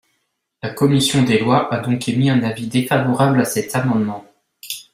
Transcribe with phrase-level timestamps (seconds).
[0.63, 4.25] La commission des lois a donc émis un avis défavorable à cet amendement.